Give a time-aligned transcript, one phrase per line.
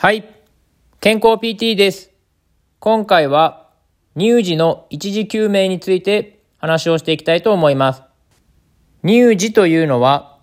[0.00, 0.32] はい。
[1.00, 2.12] 健康 PT です。
[2.78, 3.68] 今回は
[4.16, 8.04] 乳児の一時救命について話をしていきたいと思います。
[9.04, 10.38] 乳児というのは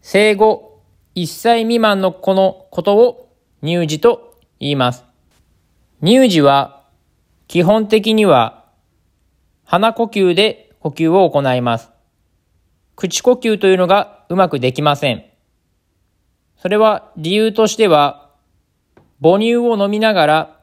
[0.00, 0.82] 生後
[1.14, 3.32] 1歳未満の子のことを
[3.62, 5.04] 乳児と言います。
[6.04, 6.82] 乳児は
[7.46, 8.64] 基本的には
[9.62, 11.92] 鼻呼吸で呼吸を行います。
[12.96, 15.24] 口呼吸というのがうまくできません。
[16.56, 18.27] それは理由としては
[19.20, 20.58] 母乳を飲みながら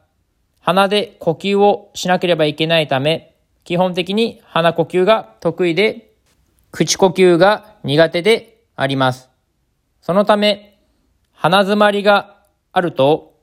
[0.66, 6.12] 鼻で呼吸をしなければいけないため、基本的に鼻呼吸が得意で、
[6.72, 9.30] 口呼吸が苦手であります。
[10.02, 10.80] そのため、
[11.32, 12.42] 鼻詰まりが
[12.72, 13.38] あると、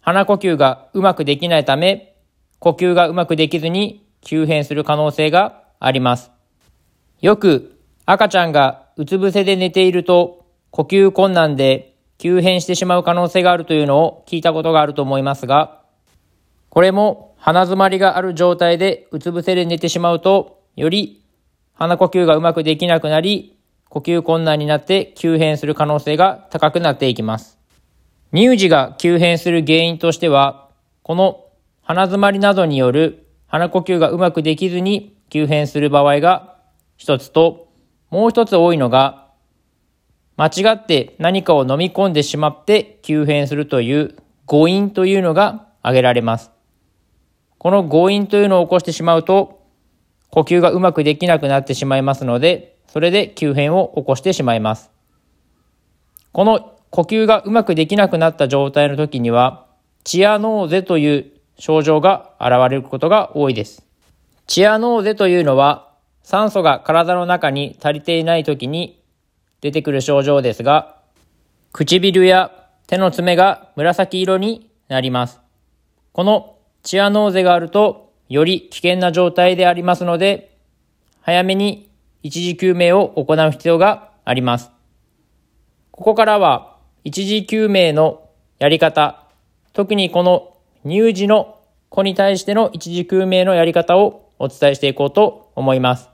[0.00, 2.16] 鼻呼吸がうまくできないため、
[2.58, 6.32] 呼吸がうまくできずに急変する可能性があります。
[7.20, 11.87] よく赤ちゃんがうつ伏せで寝ていると呼吸困難で
[12.18, 15.82] 急変してしまう可能性があるというのを聞いたことがあると思いますが、
[16.68, 21.22] これも鼻詰まりがある状態でうつ伏せで寝てしまうと、より
[21.74, 23.56] 鼻呼吸がうまくできなくなり、
[23.88, 27.56] 呼吸困難になって急変する可能性が高くなっていきます。
[28.34, 30.68] 乳児が急変する原因としては、
[31.02, 31.46] この
[31.82, 36.56] 鼻詰まりなどによる鼻呼吸がうまくできずに急変する場合が
[36.96, 37.68] 一つと、
[38.10, 39.27] もう一つ多いのが、
[40.38, 44.14] 間違って何かを飲み込んでしまって急変するという
[44.46, 46.52] 誤飲というのが挙げられます。
[47.58, 49.64] この誤飲というのを起こしてしまうと、
[50.30, 54.92] 呼吸がうまくできなくなってしまいますので、それで急変を起こしてしまいます。
[56.30, 59.66] この呼吸がうまくできなくなった状態の時には、
[60.04, 63.84] チアノーゼという症状が現れることが多いです。
[64.46, 65.90] チアノーゼというのは、
[66.22, 68.97] 酸素が体の中に足りていない時に
[69.60, 70.96] 出てくる症状ですが、
[71.72, 75.40] 唇や手の爪が紫色になります。
[76.12, 80.56] このチアノーゼがあると、より危険な状態でありますので、
[81.20, 81.90] 早めに
[82.22, 84.70] 一時救命を行う必要があります。
[85.90, 89.24] ここからは、一時救命のやり方、
[89.72, 91.58] 特にこの乳児の
[91.88, 96.08] 子に対しての一時救命のやり方をお伝えしていこうと思います。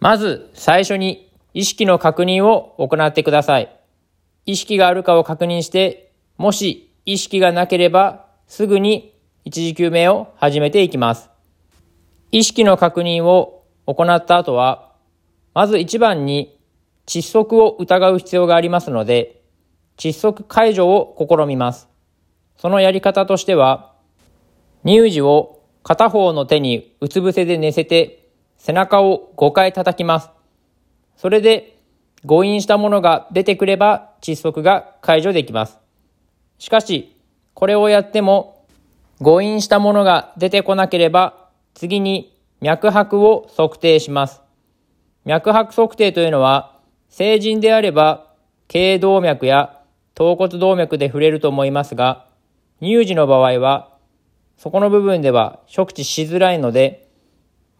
[0.00, 3.74] まず最初に意識の確認を行ってください。
[4.44, 11.30] 意識があるかを確認して、もし意識がなければすぐに一時救命を始めていきます。
[12.32, 14.92] 意識の確認を行った後は、
[15.54, 16.58] まず一番に
[17.06, 19.42] 窒息を疑う必要がありますので、
[19.96, 21.88] 窒息解除を試みます。
[22.56, 23.94] そのやり方としては、
[24.84, 28.28] 乳児を片方の手にうつ伏せで寝せて、
[28.58, 30.30] 背中を5回叩きます。
[31.16, 31.78] それで
[32.24, 35.78] 誤飲したものが出てくれば窒息が解除できます。
[36.58, 37.16] しかし、
[37.52, 38.66] これをやっても
[39.20, 44.40] 誤飲したものが出てこなければ次に脈拍を測定します。
[45.24, 48.32] 脈拍測定というのは成人であれば
[48.68, 49.80] 頸動脈や
[50.14, 52.26] 頭骨動脈で触れると思いますが、
[52.80, 53.94] 乳児の場合は
[54.56, 57.03] そこの部分では触知しづらいので、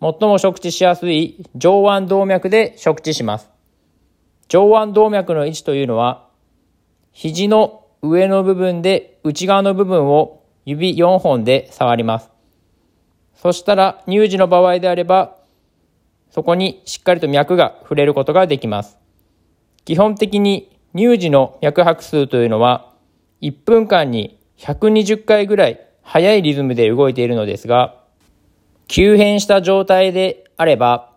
[0.00, 3.50] 最も触知しやすい上腕動脈で触知します。
[4.48, 6.28] 上腕動脈の位置というのは、
[7.12, 12.30] 肘の上の部分で内側の部分を指4本で触ります。
[13.34, 15.36] そしたら乳児の場合であれば、
[16.30, 18.98] そこにしっかりと脈が触れることができます。
[19.84, 22.92] 基本的に乳児の脈拍数というのは、
[23.40, 28.03] 1分間に120回ぐらい速いリズムで動いているのですが、
[28.86, 31.12] 急変した状態であれば、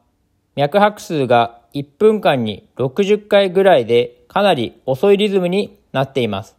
[0.56, 6.56] 脈拍数が1分間に60回ぐらいでかなり遅いリズムになっています。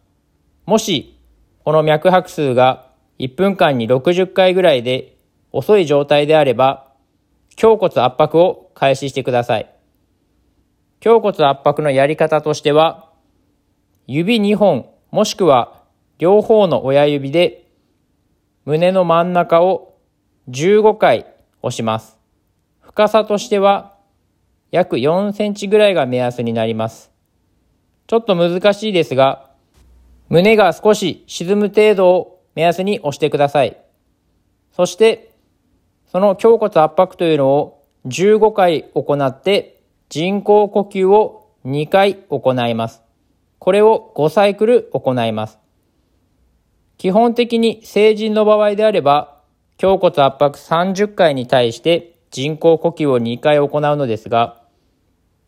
[0.65, 1.19] もし、
[1.63, 2.87] この脈拍数が
[3.19, 5.17] 1分間に60回ぐらいで
[5.51, 6.93] 遅い状態であれば、
[7.61, 9.69] 胸骨圧迫を開始してください。
[11.03, 13.09] 胸骨圧迫のやり方としては、
[14.07, 15.83] 指2本もしくは
[16.19, 17.67] 両方の親指で
[18.65, 19.88] 胸の真ん中を
[20.49, 21.27] 15回
[21.61, 22.17] 押します。
[22.79, 23.95] 深さとしては
[24.71, 27.11] 約4センチぐらいが目安になります。
[28.07, 29.51] ちょっと難しいですが、
[30.29, 33.77] 胸が少し沈む程度を目安に押してください。
[34.71, 35.33] そして、
[36.11, 43.03] その胸骨圧迫というのを15回行って人工呼吸を2回行います。
[43.59, 45.59] これを5サイクル行います。
[46.97, 49.38] 基本的に成人の場合であれば、
[49.81, 54.61] 胸骨圧迫30回に対して人工呼吸を2回行うのですが、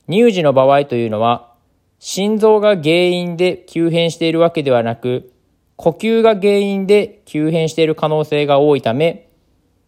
[0.09, 1.53] 乳児の場合というのは、
[1.99, 5.33] 心臓が原因で急変しているわけではなく、
[5.75, 9.27] 呼吸が原因で急変している可能性が多いため、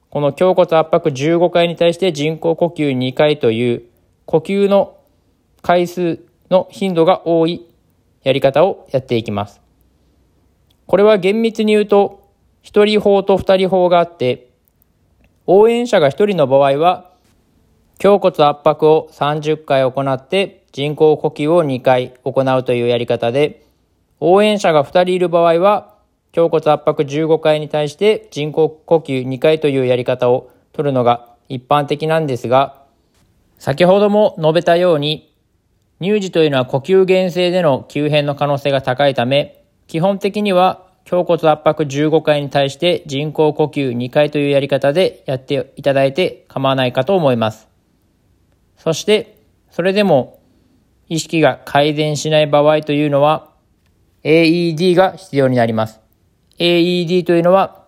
[0.10, 3.84] この胸骨圧迫15回に対して人工呼吸2回という
[4.25, 4.98] 呼吸の
[5.62, 6.19] 回数
[6.50, 7.66] の頻度が多い
[8.24, 9.62] やり方をやっていきます。
[10.86, 12.23] これは厳密に言うと、
[12.63, 14.50] 1人法と2人法があって、
[15.45, 17.12] 応援者が1人の場合は、
[18.04, 23.65] 胸骨圧迫を30回行って人工呼吸を2回行うというやり方で、
[24.19, 25.94] 応援者が2人いる場合は、
[26.36, 32.81] 胸骨圧迫15回に対して人工呼吸2回というやり方を取るのが一般的なんですが、
[33.60, 35.33] 先ほども述べたように、
[36.01, 47.68] 乳児というのは呼吸原性での急変の可能性が高いため、基本的には胸骨圧迫15回に対して人工呼吸2回というやり方でやっていただいて構わないかと思います。
[48.78, 49.38] そして、
[49.70, 50.40] それでも
[51.10, 53.52] 意識が改善しない場合というのは
[54.24, 56.00] AED が必要になります。
[56.60, 57.86] AED というのは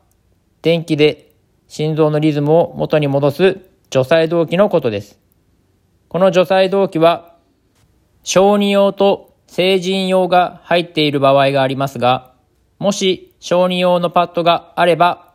[0.61, 1.31] 電気で
[1.67, 3.59] 心臓のリズムを元に戻す
[3.89, 5.19] 除細動器のことです。
[6.09, 7.35] この除細動器は
[8.23, 12.34] 小児用と成人用が入っている場合がありますが、
[12.79, 15.33] もし小児用のパッドがあれば、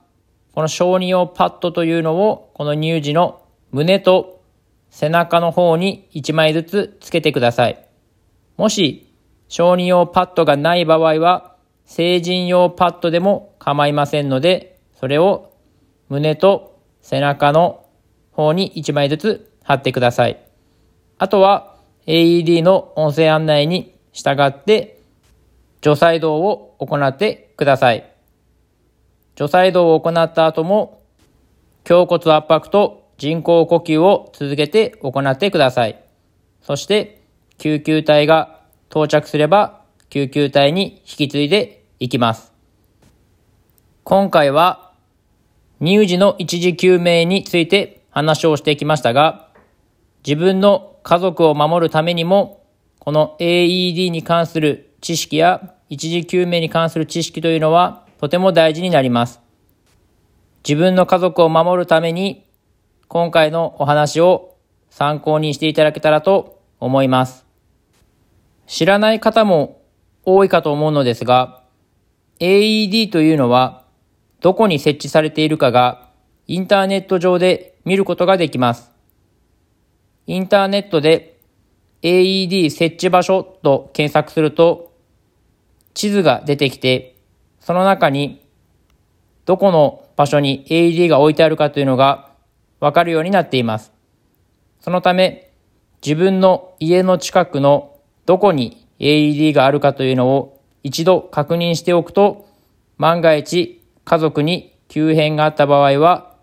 [0.54, 4.42] この小児用パッドというのをこの乳児の胸と
[4.90, 7.86] 背中の方に1枚ずつつけてください。
[8.56, 9.12] もし、
[9.48, 15.52] 小児用パッドがない場合は、成人用パッドでも構いませんので、それを
[16.08, 17.86] 胸と背中の
[18.32, 20.40] 方に1枚ずつ貼ってください。
[21.18, 21.76] あとは
[22.06, 24.99] AED の音声案内に従って
[25.80, 28.10] 除細動を行ってください。
[29.36, 31.00] 除細動を行った後も
[31.88, 36.02] 胸骨圧迫と人工呼吸を続けて行ってください。
[36.62, 37.22] そして、
[37.58, 38.60] 救急隊が
[38.90, 42.52] 到着すれば、救急隊に引き継いでいきます。
[44.04, 44.92] 今回は、
[45.82, 49.48] 乳児の一時救命について話をしてきましたが、
[50.26, 52.64] 自分の家族を守るためにも、
[52.98, 59.40] この AED に関する知識や一時救命に関する知識というのはとても大事になります。
[60.66, 62.46] 自分の家族を守るために
[63.08, 64.56] 今回のお話を
[64.90, 67.46] 参考にしていただけたらと思います。
[68.66, 69.82] 知らない方も
[70.24, 71.62] 多いかと思うのですが、
[72.40, 73.84] AED というのは
[74.40, 76.08] どこに設置されているかが
[76.46, 78.90] インターネット上で見ることができます。
[80.26, 81.38] インターネットで
[82.02, 84.89] AED 設置場所と検索すると
[85.94, 87.16] 地図が出てきて、
[87.60, 88.46] その中に
[89.46, 92.30] どこの場所に AED が置いてあるかというのが
[92.78, 93.92] わかるようになっています。
[94.80, 95.50] そのため、
[96.04, 97.96] 自分の家の近くの
[98.26, 102.48] どこに AED があるかというのを一度確認しておくと、
[102.96, 106.34] 万が一家族に急変があった場合は、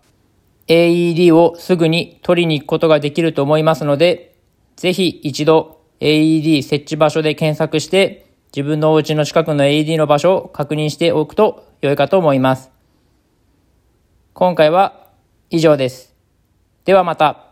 [0.68, 4.34] AED をすぐに取りに行くことができると思いますので、
[4.76, 12.70] ぜひ一度 AED 設置場所で検索して、自分のお家の近くの AED の場所を確認しておくと良いかと思います。
[14.32, 15.08] 今回は
[15.50, 16.14] 以上です。
[16.84, 17.47] ではまた。